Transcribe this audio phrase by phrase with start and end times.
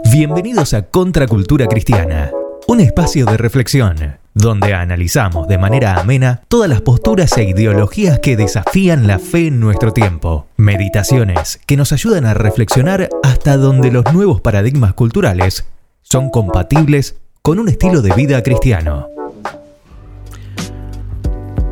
[0.00, 2.30] Bienvenidos a Contracultura Cristiana,
[2.66, 8.36] un espacio de reflexión donde analizamos de manera amena todas las posturas e ideologías que
[8.36, 10.46] desafían la fe en nuestro tiempo.
[10.56, 15.66] Meditaciones que nos ayudan a reflexionar hasta donde los nuevos paradigmas culturales
[16.00, 19.08] son compatibles con un estilo de vida cristiano.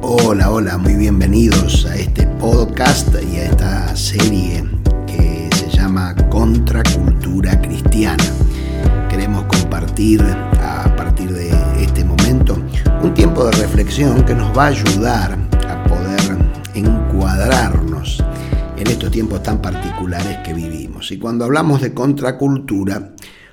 [0.03, 4.65] Hola, hola, muy bienvenidos a este podcast y a esta serie
[5.81, 8.23] llama Contracultura Cristiana.
[9.09, 11.49] Queremos compartir a partir de
[11.83, 12.63] este momento
[13.03, 16.37] un tiempo de reflexión que nos va a ayudar a poder
[16.75, 18.23] encuadrarnos
[18.77, 21.11] en estos tiempos tan particulares que vivimos.
[21.13, 23.13] Y cuando hablamos de contracultura,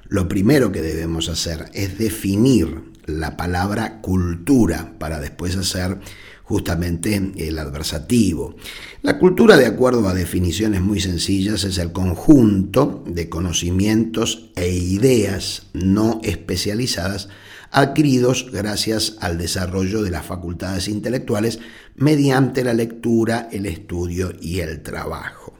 [0.09, 5.99] lo primero que debemos hacer es definir la palabra cultura para después hacer
[6.47, 8.55] justamente el adversativo.
[9.01, 15.67] La cultura, de acuerdo a definiciones muy sencillas, es el conjunto de conocimientos e ideas
[15.73, 17.27] no especializadas
[17.69, 21.59] adquiridos gracias al desarrollo de las facultades intelectuales
[21.95, 25.53] mediante la lectura, el estudio y el trabajo.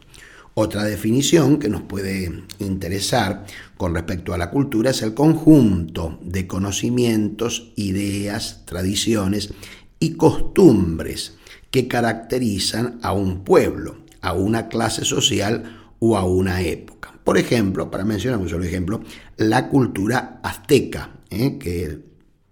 [0.53, 3.45] Otra definición que nos puede interesar
[3.77, 9.53] con respecto a la cultura es el conjunto de conocimientos, ideas, tradiciones
[9.99, 11.37] y costumbres
[11.71, 17.13] que caracterizan a un pueblo, a una clase social o a una época.
[17.23, 19.01] Por ejemplo, para mencionar un solo ejemplo,
[19.37, 21.57] la cultura azteca, ¿eh?
[21.57, 22.07] que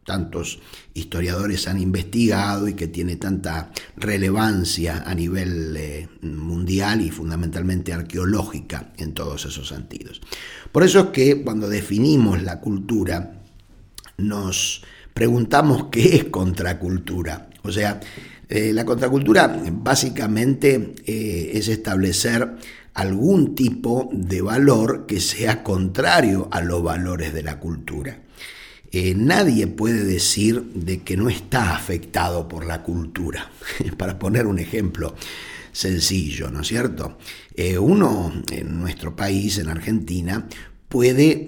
[0.05, 0.59] tantos
[0.93, 8.93] historiadores han investigado y que tiene tanta relevancia a nivel eh, mundial y fundamentalmente arqueológica
[8.97, 10.21] en todos esos sentidos.
[10.71, 13.41] Por eso es que cuando definimos la cultura
[14.17, 14.83] nos
[15.15, 17.49] preguntamos qué es contracultura.
[17.63, 18.01] O sea,
[18.49, 22.57] eh, la contracultura básicamente eh, es establecer
[22.93, 28.23] algún tipo de valor que sea contrario a los valores de la cultura.
[28.91, 33.49] Eh, nadie puede decir de que no está afectado por la cultura.
[33.97, 35.15] Para poner un ejemplo
[35.71, 37.17] sencillo, ¿no es cierto?
[37.79, 40.45] uno en nuestro país, en Argentina,
[40.89, 41.47] puede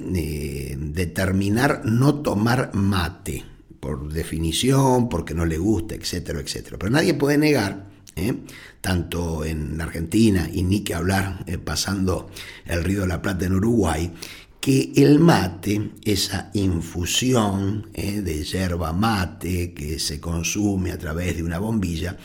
[0.78, 6.78] determinar no tomar mate por definición, porque no le gusta, etcétera, etcétera.
[6.78, 8.34] Pero nadie puede negar, ¿eh?
[8.82, 12.30] tanto en Argentina y ni que hablar eh, pasando
[12.66, 14.12] el río de la Plata en Uruguay,
[14.60, 18.22] que el mate, esa infusión ¿eh?
[18.22, 22.18] de yerba mate que se consume a través de una bombilla,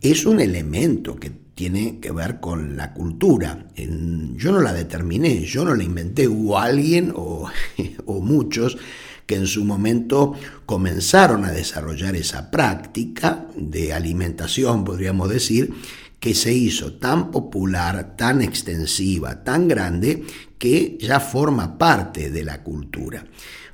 [0.00, 3.66] es un elemento que tiene que ver con la cultura.
[3.74, 7.50] yo no la determiné, yo no la inventé, hubo alguien o,
[8.06, 8.78] o muchos
[9.28, 10.32] que en su momento
[10.64, 15.74] comenzaron a desarrollar esa práctica de alimentación, podríamos decir,
[16.18, 20.24] que se hizo tan popular, tan extensiva, tan grande,
[20.56, 23.22] que ya forma parte de la cultura.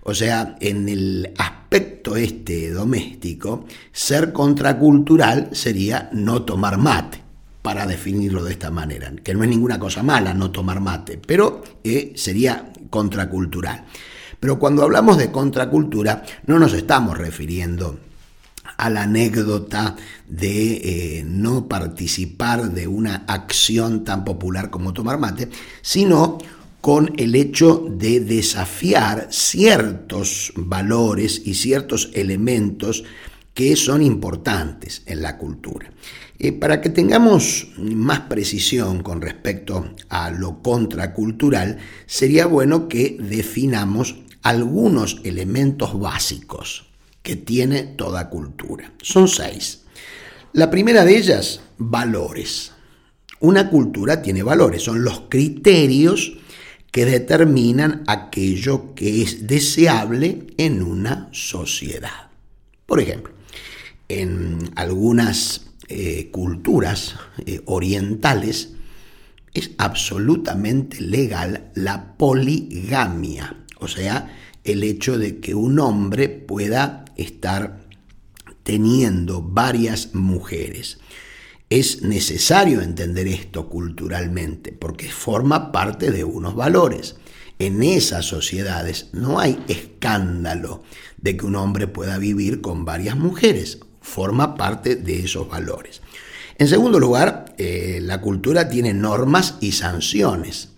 [0.03, 7.23] O sea, en el aspecto este doméstico, ser contracultural sería no tomar mate,
[7.63, 11.63] para definirlo de esta manera, que no es ninguna cosa mala no tomar mate, pero
[11.85, 13.87] eh, sería contracultural.
[14.45, 17.99] Pero cuando hablamos de contracultura, no nos estamos refiriendo
[18.77, 19.97] a la anécdota
[20.29, 25.49] de eh, no participar de una acción tan popular como tomar mate,
[25.81, 26.37] sino
[26.83, 33.05] con el hecho de desafiar ciertos valores y ciertos elementos
[33.55, 35.91] que son importantes en la cultura.
[36.39, 44.24] Eh, para que tengamos más precisión con respecto a lo contracultural, sería bueno que definamos
[44.45, 46.85] algunos elementos básicos
[47.23, 48.93] que tiene toda cultura.
[49.03, 49.81] Son seis.
[50.53, 52.73] La primera de ellas, valores.
[53.41, 56.35] Una cultura tiene valores, son los criterios
[56.93, 62.31] que determinan aquello que es deseable en una sociedad.
[62.87, 63.33] Por ejemplo,
[64.09, 67.17] en algunas eh, culturas
[67.47, 68.75] eh, orientales
[69.55, 77.85] es absolutamente legal la poligamia o sea, el hecho de que un hombre pueda estar
[78.63, 80.99] teniendo varias mujeres.
[81.71, 87.17] Es necesario entender esto culturalmente porque forma parte de unos valores.
[87.59, 90.83] En esas sociedades no hay escándalo
[91.19, 93.79] de que un hombre pueda vivir con varias mujeres.
[94.01, 96.03] Forma parte de esos valores.
[96.59, 100.71] En segundo lugar, eh, la cultura tiene normas y sanciones.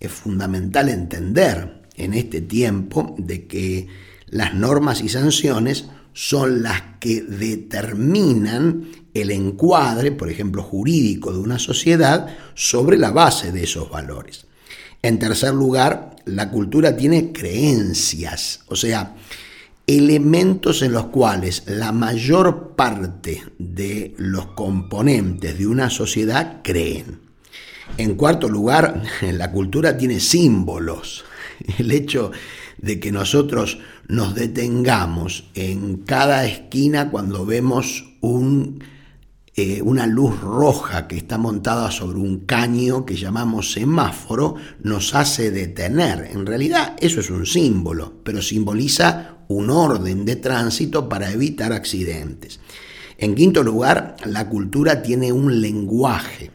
[0.00, 3.88] Es fundamental entender en este tiempo de que
[4.26, 8.84] las normas y sanciones son las que determinan
[9.14, 14.46] el encuadre, por ejemplo, jurídico de una sociedad sobre la base de esos valores.
[15.02, 19.16] En tercer lugar, la cultura tiene creencias, o sea,
[19.86, 27.20] elementos en los cuales la mayor parte de los componentes de una sociedad creen.
[27.98, 31.24] En cuarto lugar, la cultura tiene símbolos.
[31.78, 32.32] El hecho
[32.78, 33.78] de que nosotros
[34.08, 38.82] nos detengamos en cada esquina cuando vemos un
[39.54, 45.50] eh, una luz roja que está montada sobre un caño que llamamos semáforo nos hace
[45.50, 46.30] detener.
[46.32, 52.60] En realidad eso es un símbolo, pero simboliza un orden de tránsito para evitar accidentes.
[53.18, 56.50] En quinto lugar, la cultura tiene un lenguaje,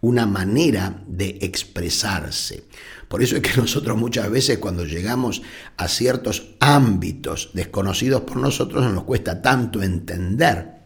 [0.00, 2.64] una manera de expresarse.
[3.08, 5.42] Por eso es que nosotros muchas veces cuando llegamos
[5.76, 10.78] a ciertos ámbitos desconocidos por nosotros nos cuesta tanto entender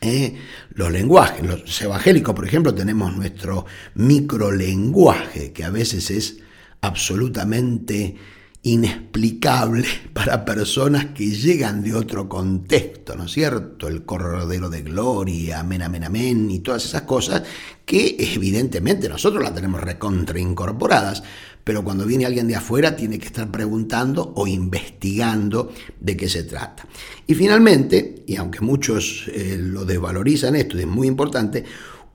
[0.00, 0.34] ¿eh?
[0.74, 1.44] los lenguajes.
[1.46, 6.38] Los evangélicos, por ejemplo, tenemos nuestro microlenguaje, que a veces es
[6.80, 8.16] absolutamente
[8.64, 13.88] inexplicable para personas que llegan de otro contexto, ¿no es cierto?
[13.88, 17.42] El cordero de gloria, amén, amén, amén, y todas esas cosas
[17.84, 21.24] que evidentemente nosotros las tenemos recontraincorporadas,
[21.64, 26.44] pero cuando viene alguien de afuera tiene que estar preguntando o investigando de qué se
[26.44, 26.86] trata.
[27.26, 31.64] Y finalmente, y aunque muchos eh, lo desvalorizan esto, es muy importante,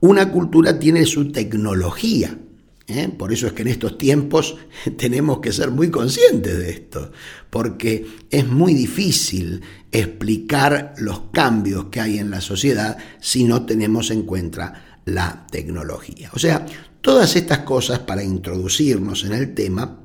[0.00, 2.38] una cultura tiene su tecnología.
[2.88, 3.08] ¿Eh?
[3.08, 4.56] Por eso es que en estos tiempos
[4.96, 7.12] tenemos que ser muy conscientes de esto,
[7.50, 9.62] porque es muy difícil
[9.92, 16.30] explicar los cambios que hay en la sociedad si no tenemos en cuenta la tecnología.
[16.34, 16.66] O sea,
[17.00, 20.00] Todas estas cosas para introducirnos en el tema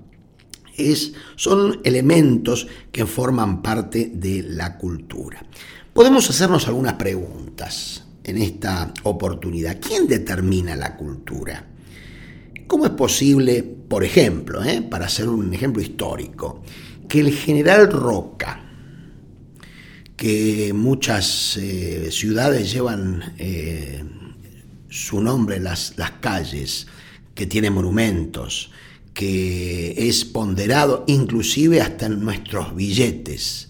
[0.77, 5.44] es, son elementos que forman parte de la cultura.
[5.91, 9.79] Podemos hacernos algunas preguntas en esta oportunidad.
[9.81, 11.68] ¿Quién determina la cultura?
[12.68, 16.63] ¿Cómo es posible, por ejemplo, eh, para hacer un ejemplo histórico,
[17.07, 18.63] que el general Roca,
[20.15, 24.04] que muchas eh, ciudades llevan eh,
[24.89, 26.88] su nombre las, las calles,
[27.36, 28.71] que tiene monumentos,
[29.13, 33.69] que es ponderado inclusive hasta en nuestros billetes.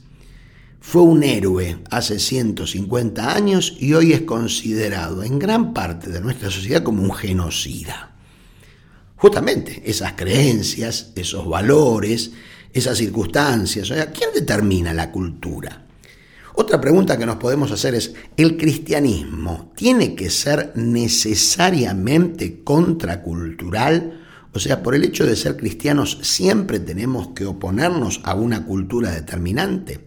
[0.80, 6.52] Fue un héroe hace 150 años y hoy es considerado en gran parte de nuestra
[6.52, 8.13] sociedad como un genocida.
[9.24, 12.32] Justamente esas creencias, esos valores,
[12.74, 15.86] esas circunstancias, o sea, ¿quién determina la cultura?
[16.56, 24.26] Otra pregunta que nos podemos hacer es, ¿el cristianismo tiene que ser necesariamente contracultural?
[24.52, 29.10] O sea, por el hecho de ser cristianos siempre tenemos que oponernos a una cultura
[29.10, 30.04] determinante.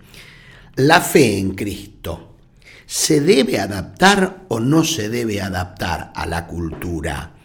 [0.75, 2.37] La fe en Cristo,
[2.85, 7.36] ¿se debe adaptar o no se debe adaptar a la cultura?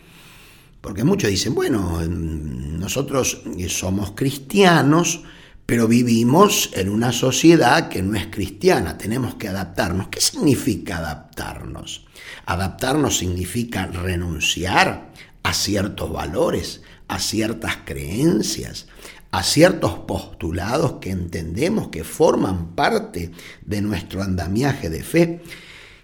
[0.81, 5.21] Porque muchos dicen, bueno, nosotros somos cristianos,
[5.65, 10.07] pero vivimos en una sociedad que no es cristiana, tenemos que adaptarnos.
[10.07, 12.07] ¿Qué significa adaptarnos?
[12.45, 15.13] Adaptarnos significa renunciar
[15.43, 18.87] a ciertos valores, a ciertas creencias,
[19.31, 23.31] a ciertos postulados que entendemos que forman parte
[23.65, 25.41] de nuestro andamiaje de fe.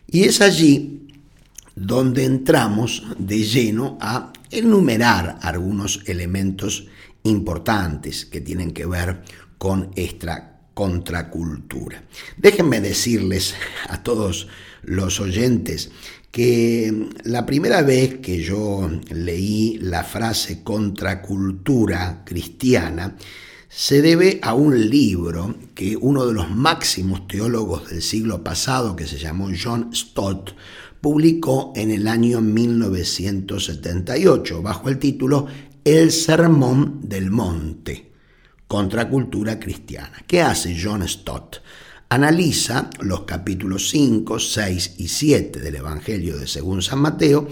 [0.07, 1.07] Y es allí
[1.75, 6.87] donde entramos de lleno a enumerar algunos elementos
[7.23, 9.21] importantes que tienen que ver
[9.57, 12.03] con esta contracultura.
[12.37, 13.55] Déjenme decirles
[13.89, 14.47] a todos
[14.83, 15.91] los oyentes
[16.31, 23.15] que la primera vez que yo leí la frase contracultura cristiana
[23.69, 29.07] se debe a un libro que uno de los máximos teólogos del siglo pasado, que
[29.07, 30.51] se llamó John Stott,
[31.07, 35.47] publicó en el año 1978 bajo el título
[35.85, 38.11] El Sermón del Monte
[38.67, 40.21] contracultura cristiana.
[40.27, 41.61] ¿Qué hace John Stott?
[42.09, 47.47] Analiza los capítulos 5, 6 y 7 del Evangelio de según San Mateo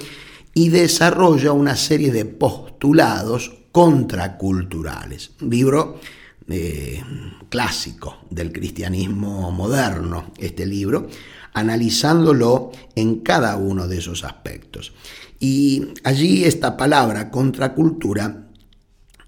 [0.53, 5.31] y desarrolla una serie de postulados contraculturales.
[5.39, 6.01] Un libro
[6.49, 7.01] eh,
[7.47, 11.07] clásico del cristianismo moderno, este libro,
[11.55, 14.93] analizándolo en cada uno de esos aspectos.
[15.39, 18.49] Y allí esta palabra contracultura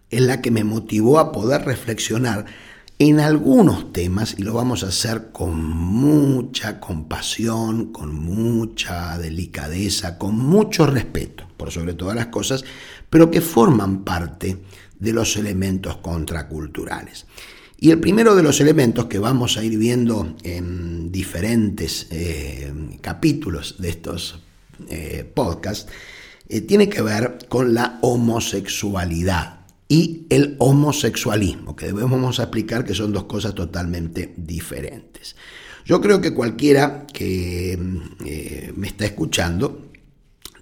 [0.10, 2.46] es la que me motivó a poder reflexionar
[3.00, 10.38] en algunos temas y lo vamos a hacer con mucha compasión, con mucha delicadeza, con
[10.38, 12.66] mucho respeto, por sobre todas las cosas,
[13.10, 14.58] pero que forman parte
[15.00, 17.26] de los elementos contraculturales.
[17.80, 23.76] Y el primero de los elementos que vamos a ir viendo en diferentes eh, capítulos
[23.78, 24.42] de estos
[24.90, 25.88] eh, podcasts
[26.50, 33.14] eh, tiene que ver con la homosexualidad y el homosexualismo, que debemos explicar que son
[33.14, 35.36] dos cosas totalmente diferentes.
[35.86, 37.80] Yo creo que cualquiera que
[38.76, 39.90] me está escuchando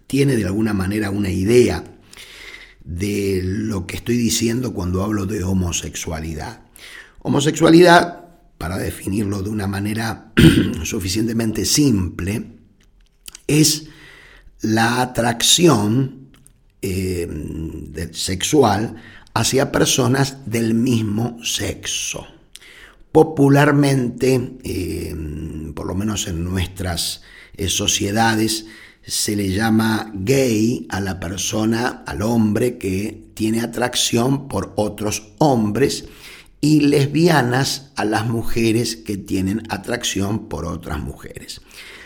[0.06, 1.84] tiene de alguna manera una idea
[2.84, 6.65] de lo que estoy diciendo cuando hablo de homosexualidad.
[7.28, 8.24] Homosexualidad,
[8.60, 10.32] para definirlo de una manera
[10.84, 12.60] suficientemente simple,
[13.48, 13.88] es
[14.62, 16.30] la atracción
[16.84, 17.28] eh,
[18.12, 18.98] sexual
[19.34, 22.28] hacia personas del mismo sexo.
[23.12, 25.16] Popularmente, eh,
[25.74, 27.24] por lo menos en nuestras
[27.58, 28.68] eh, sociedades,
[29.02, 36.06] se le llama gay a la persona, al hombre que tiene atracción por otros hombres
[36.62, 41.62] y lesbianas a las mujeres que tienen atracción por otras mujeres.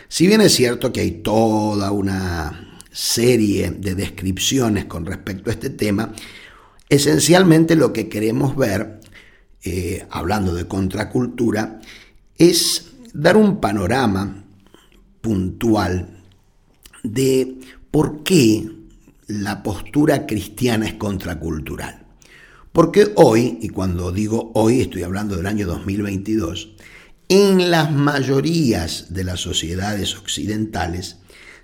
[0.07, 5.69] Si bien es cierto que hay toda una serie de descripciones con respecto a este
[5.69, 6.13] tema,
[6.89, 8.99] esencialmente lo que queremos ver,
[9.63, 11.79] eh, hablando de contracultura,
[12.37, 14.43] es dar un panorama
[15.21, 16.23] puntual
[17.03, 17.59] de
[17.91, 18.69] por qué
[19.27, 22.08] la postura cristiana es contracultural.
[22.71, 26.75] Porque hoy, y cuando digo hoy estoy hablando del año 2022,
[27.27, 31.17] en las mayorías de las sociedades occidentales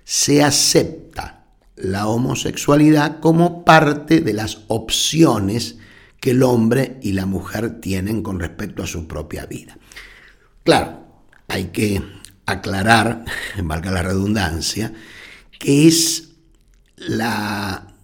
[0.04, 1.46] se acepta
[1.76, 5.76] la homosexualidad como parte de las opciones
[6.20, 9.78] que el hombre y la mujer tienen con respecto a su propia vida.
[10.64, 11.06] Claro,
[11.48, 12.02] hay que
[12.46, 13.24] aclarar,
[13.62, 14.92] valga la redundancia,
[15.58, 16.30] que es
[16.96, 17.95] la,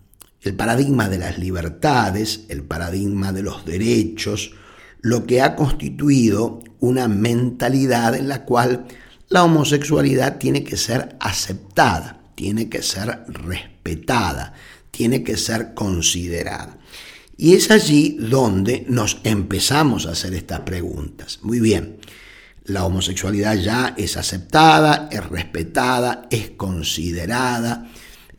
[0.43, 4.53] el paradigma de las libertades, el paradigma de los derechos,
[5.01, 8.87] lo que ha constituido una mentalidad en la cual
[9.29, 14.55] la homosexualidad tiene que ser aceptada, tiene que ser respetada,
[14.91, 16.79] tiene que ser considerada.
[17.37, 21.41] Y es allí donde nos empezamos a hacer estas preguntas.
[21.43, 21.99] Muy bien,
[22.65, 27.91] la homosexualidad ya es aceptada, es respetada, es considerada.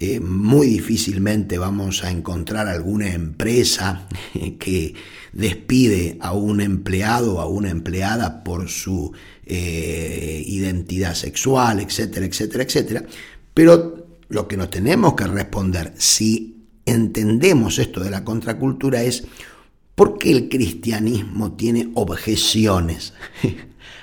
[0.06, 4.06] Eh, muy difícilmente vamos a encontrar alguna empresa
[4.60, 4.96] que
[5.32, 9.14] despide a un empleado o a una empleada por su
[9.46, 13.06] eh, identidad sexual, etcétera, etcétera, etcétera.
[13.54, 19.24] Pero lo que nos tenemos que responder, si entendemos esto de la contracultura, es
[19.96, 23.14] ¿por qué el cristianismo tiene objeciones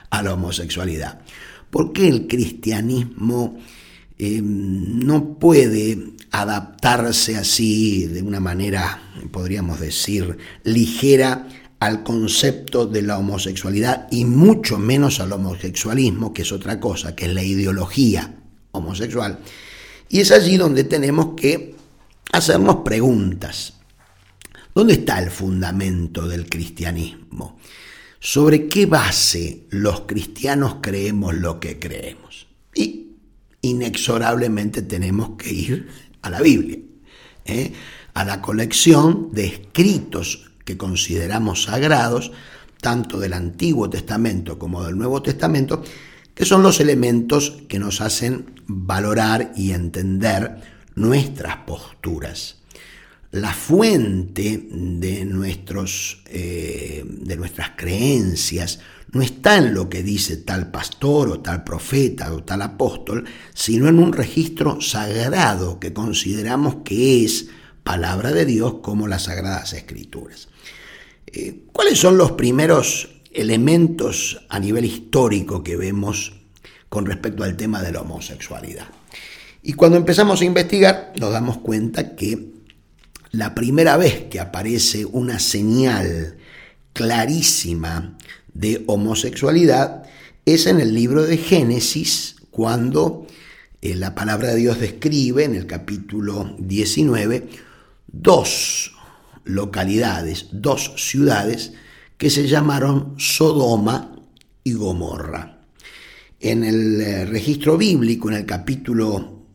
[0.09, 1.21] a la homosexualidad?
[1.69, 3.59] ¿Por qué el cristianismo
[4.23, 11.49] eh, no puede adaptarse así de una manera, podríamos decir, ligera
[11.79, 17.25] al concepto de la homosexualidad y mucho menos al homosexualismo, que es otra cosa, que
[17.25, 18.35] es la ideología
[18.73, 19.39] homosexual.
[20.11, 21.75] Y es allí donde tenemos que
[22.31, 23.73] hacernos preguntas.
[24.75, 27.59] ¿Dónde está el fundamento del cristianismo?
[28.19, 32.49] ¿Sobre qué base los cristianos creemos lo que creemos?
[32.75, 33.10] Y
[33.63, 35.89] inexorablemente tenemos que ir
[36.23, 36.79] a la Biblia,
[37.45, 37.73] ¿eh?
[38.15, 42.33] a la colección de escritos que consideramos sagrados,
[42.81, 45.83] tanto del Antiguo Testamento como del Nuevo Testamento,
[46.35, 50.57] que son los elementos que nos hacen valorar y entender
[50.95, 52.57] nuestras posturas.
[53.33, 58.81] La fuente de, nuestros, eh, de nuestras creencias
[59.13, 63.25] no está en lo que dice tal pastor o tal profeta o tal apóstol,
[63.55, 67.49] sino en un registro sagrado que consideramos que es
[67.83, 70.49] palabra de Dios como las sagradas escrituras.
[71.27, 76.35] Eh, ¿Cuáles son los primeros elementos a nivel histórico que vemos
[76.89, 78.87] con respecto al tema de la homosexualidad?
[79.63, 82.51] Y cuando empezamos a investigar nos damos cuenta que
[83.33, 86.37] la primera vez que aparece una señal
[86.93, 88.17] clarísima
[88.55, 90.05] de homosexualidad
[90.45, 93.27] es en el libro de Génesis, cuando
[93.81, 97.49] eh, la palabra de Dios describe en el capítulo 19
[98.07, 98.93] dos
[99.45, 101.73] localidades, dos ciudades
[102.17, 104.17] que se llamaron Sodoma
[104.65, 105.61] y Gomorra.
[106.41, 109.47] En el eh, registro bíblico, en el capítulo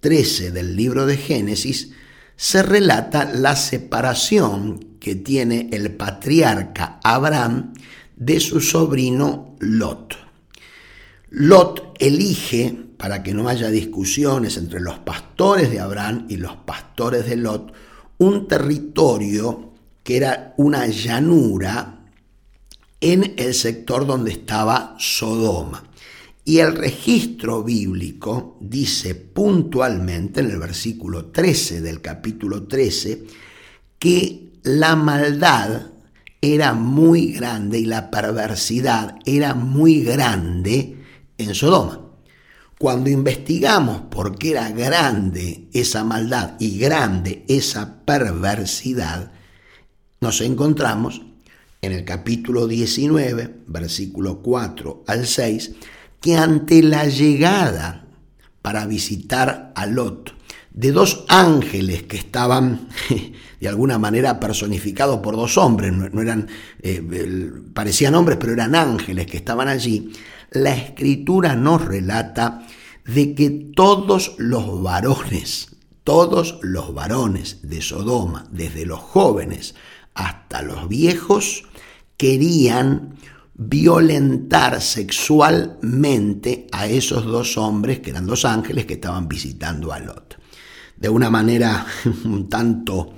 [0.00, 1.90] 13 del libro de Génesis,
[2.36, 7.74] se relata la separación que tiene el patriarca Abraham
[8.16, 10.16] de su sobrino Lot.
[11.30, 17.26] Lot elige, para que no haya discusiones entre los pastores de Abraham y los pastores
[17.26, 17.72] de Lot,
[18.18, 22.04] un territorio que era una llanura
[23.00, 25.84] en el sector donde estaba Sodoma.
[26.44, 33.24] Y el registro bíblico dice puntualmente en el versículo 13 del capítulo 13
[33.98, 35.93] que la maldad
[36.44, 40.96] era muy grande y la perversidad era muy grande
[41.38, 42.00] en Sodoma.
[42.78, 49.32] Cuando investigamos por qué era grande esa maldad y grande esa perversidad,
[50.20, 51.22] nos encontramos
[51.80, 55.72] en el capítulo 19, versículo 4 al 6,
[56.20, 58.06] que ante la llegada
[58.60, 60.34] para visitar a Lot
[60.74, 62.88] de dos ángeles que estaban
[63.60, 66.48] de alguna manera personificados por dos hombres, no, eran,
[66.82, 67.00] eh,
[67.72, 70.12] parecían hombres, pero eran ángeles que estaban allí,
[70.50, 72.66] la escritura nos relata
[73.06, 79.74] de que todos los varones, todos los varones de Sodoma, desde los jóvenes
[80.14, 81.64] hasta los viejos,
[82.16, 83.16] querían
[83.54, 90.43] violentar sexualmente a esos dos hombres, que eran dos ángeles que estaban visitando a Lot
[90.96, 91.86] de una manera
[92.24, 93.14] un tanto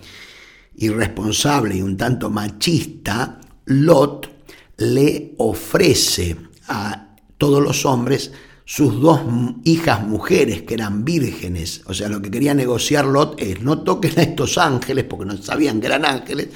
[0.76, 4.30] irresponsable y un tanto machista, Lot
[4.78, 6.36] le ofrece
[6.68, 8.32] a todos los hombres
[8.64, 9.20] sus dos
[9.64, 11.82] hijas mujeres que eran vírgenes.
[11.86, 15.36] O sea, lo que quería negociar Lot es no toquen a estos ángeles porque no
[15.40, 16.48] sabían que eran ángeles,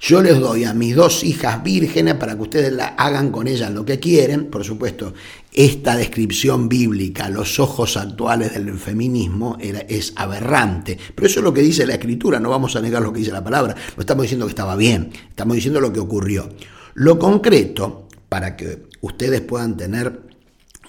[0.00, 3.84] yo les doy a mis dos hijas vírgenes para que ustedes hagan con ellas lo
[3.84, 4.46] que quieren.
[4.46, 5.12] Por supuesto,
[5.52, 10.96] esta descripción bíblica, los ojos actuales del feminismo, es aberrante.
[11.14, 13.32] Pero eso es lo que dice la escritura, no vamos a negar lo que dice
[13.32, 13.74] la palabra.
[13.96, 16.48] No estamos diciendo que estaba bien, estamos diciendo lo que ocurrió.
[16.94, 20.22] Lo concreto, para que ustedes puedan tener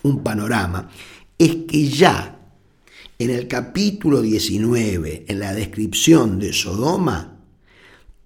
[0.04, 0.90] un panorama,
[1.38, 2.40] es que ya
[3.18, 7.39] en el capítulo 19, en la descripción de Sodoma,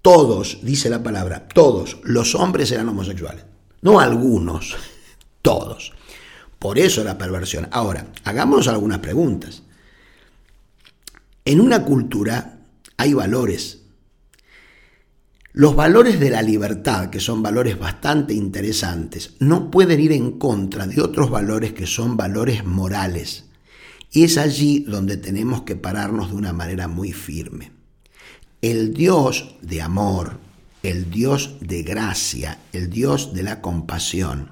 [0.04, 3.46] todos, dice la palabra, todos los hombres eran homosexuales.
[3.82, 4.76] No algunos,
[5.42, 5.94] todos.
[6.60, 7.70] Por eso la perversión.
[7.72, 9.64] Ahora, hagámonos algunas preguntas.
[11.46, 12.60] En una cultura
[12.98, 13.84] hay valores.
[15.54, 20.86] Los valores de la libertad, que son valores bastante interesantes, no pueden ir en contra
[20.86, 23.46] de otros valores que son valores morales.
[24.12, 27.83] Y es allí donde tenemos que pararnos de una manera muy firme.
[28.64, 30.40] El Dios de amor,
[30.84, 34.52] el Dios de gracia, el Dios de la compasión,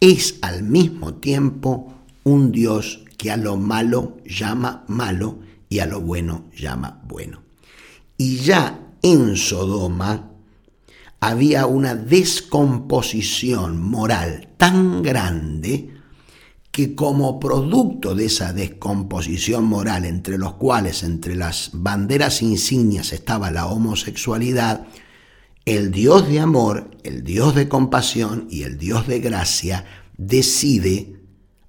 [0.00, 1.94] es al mismo tiempo
[2.24, 7.42] un Dios que a lo malo llama malo y a lo bueno llama bueno.
[8.18, 10.32] Y ya en Sodoma
[11.20, 16.01] había una descomposición moral tan grande
[16.72, 23.50] que como producto de esa descomposición moral entre los cuales entre las banderas insignias estaba
[23.50, 24.86] la homosexualidad,
[25.66, 29.84] el Dios de amor, el Dios de compasión y el Dios de gracia
[30.16, 31.20] decide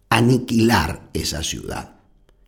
[0.09, 1.97] aniquilar esa ciudad.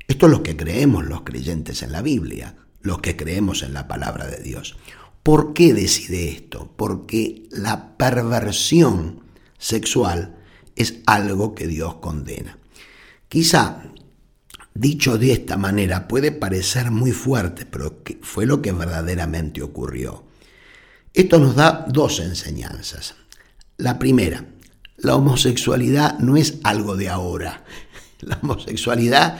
[0.07, 3.87] Esto es lo que creemos los creyentes en la Biblia, los que creemos en la
[3.89, 4.77] palabra de Dios.
[5.23, 6.71] ¿Por qué decide esto?
[6.77, 9.23] Porque la perversión
[9.57, 10.37] sexual
[10.75, 12.57] es algo que Dios condena.
[13.27, 13.83] Quizá,
[14.73, 20.25] dicho de esta manera, puede parecer muy fuerte, pero fue lo que verdaderamente ocurrió.
[21.13, 23.15] Esto nos da dos enseñanzas.
[23.77, 24.45] La primera,
[24.97, 27.63] la homosexualidad no es algo de ahora.
[28.21, 29.39] La homosexualidad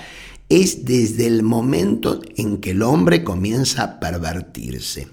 [0.49, 5.07] es desde el momento en que el hombre comienza a pervertirse.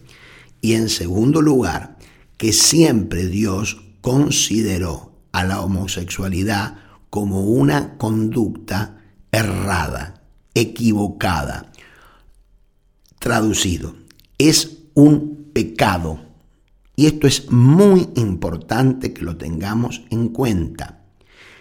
[0.61, 1.97] Y en segundo lugar,
[2.37, 6.77] que siempre Dios consideró a la homosexualidad
[7.11, 10.23] como una conducta errada,
[10.55, 11.73] equivocada.
[13.19, 13.95] Traducido,
[14.39, 16.21] es un pecado.
[16.97, 21.05] Y esto es muy importante que lo tengamos en cuenta.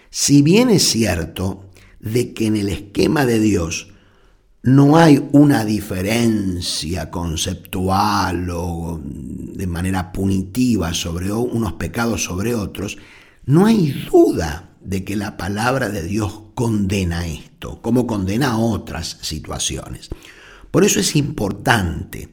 [0.10, 3.92] Si bien es cierto de que en el esquema de Dios
[4.64, 12.98] no hay una diferencia conceptual o de manera punitiva sobre unos pecados sobre otros,
[13.46, 20.10] no hay duda de que la palabra de Dios condena esto, como condena otras situaciones.
[20.70, 22.30] Por eso es importante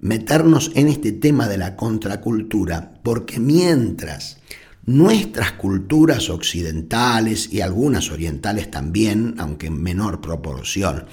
[0.00, 4.38] meternos en este tema de la contracultura, porque mientras
[4.84, 11.06] nuestras culturas occidentales y algunas orientales también, aunque en menor proporción,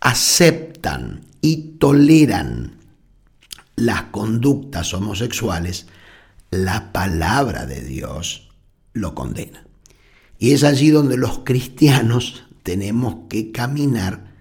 [0.00, 2.78] aceptan y toleran
[3.76, 5.86] las conductas homosexuales,
[6.50, 8.47] la palabra de Dios
[8.98, 9.66] lo condena.
[10.38, 14.34] Y es allí donde los cristianos tenemos que caminar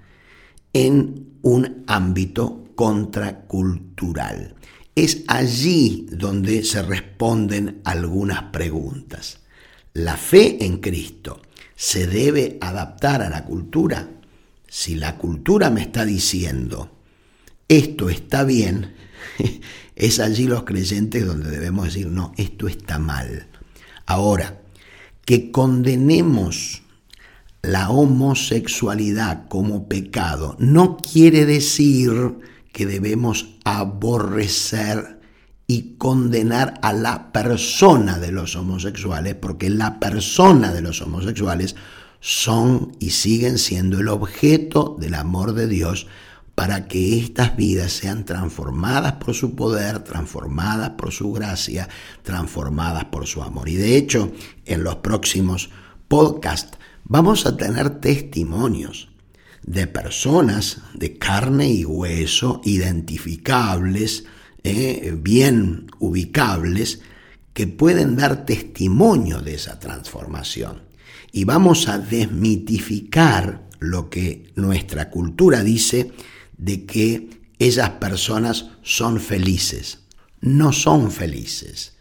[0.74, 4.56] en un ámbito contracultural.
[4.96, 9.40] Es allí donde se responden algunas preguntas.
[9.94, 11.42] ¿La fe en Cristo
[11.76, 14.10] se debe adaptar a la cultura?
[14.68, 16.92] Si la cultura me está diciendo,
[17.68, 18.94] esto está bien,
[19.98, 23.48] Es allí los creyentes donde debemos decir, no, esto está mal.
[24.08, 24.62] Ahora,
[25.26, 26.82] que condenemos
[27.62, 32.38] la homosexualidad como pecado no quiere decir
[32.72, 35.20] que debemos aborrecer
[35.68, 41.76] y condenar a la persona de los homosexuales, porque la persona de los homosexuales
[42.22, 46.08] son y siguen siendo el objeto del amor de Dios
[46.58, 51.88] para que estas vidas sean transformadas por su poder, transformadas por su gracia,
[52.24, 53.70] transformadas por su amor.
[53.70, 54.32] Y de hecho,
[54.66, 55.70] en los próximos
[56.08, 59.10] podcasts vamos a tener testimonios
[59.62, 64.24] de personas de carne y hueso, identificables,
[64.64, 67.02] eh, bien ubicables,
[67.54, 70.82] que pueden dar testimonio de esa transformación.
[71.32, 76.14] Y vamos a desmitificar lo que nuestra cultura dice
[76.58, 80.04] de que esas personas son felices.
[80.42, 81.98] No son felices,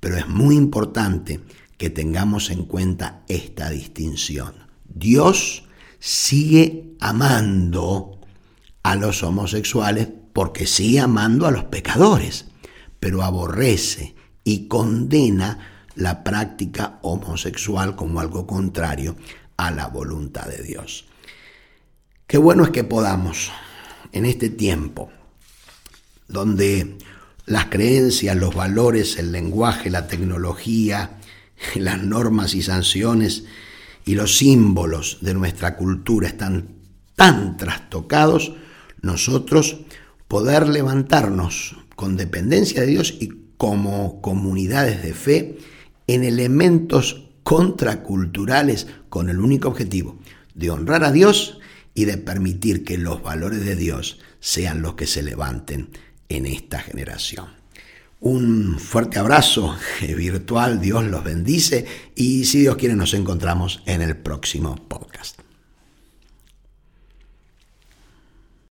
[0.00, 1.40] pero es muy importante
[1.76, 4.54] que tengamos en cuenta esta distinción.
[4.84, 5.64] Dios
[5.98, 8.20] sigue amando
[8.82, 12.46] a los homosexuales porque sigue amando a los pecadores,
[13.00, 14.14] pero aborrece
[14.44, 19.16] y condena la práctica homosexual como algo contrario
[19.56, 21.06] a la voluntad de Dios.
[22.26, 23.52] Qué bueno es que podamos
[24.14, 25.10] en este tiempo,
[26.28, 26.96] donde
[27.46, 31.18] las creencias, los valores, el lenguaje, la tecnología,
[31.74, 33.44] las normas y sanciones
[34.06, 36.68] y los símbolos de nuestra cultura están
[37.16, 38.52] tan trastocados,
[39.02, 39.78] nosotros
[40.28, 45.58] poder levantarnos con dependencia de Dios y como comunidades de fe
[46.06, 50.18] en elementos contraculturales con el único objetivo
[50.54, 51.58] de honrar a Dios
[51.94, 55.90] y de permitir que los valores de Dios sean los que se levanten
[56.28, 57.46] en esta generación.
[58.20, 64.16] Un fuerte abrazo virtual, Dios los bendice y si Dios quiere nos encontramos en el
[64.16, 65.43] próximo podcast.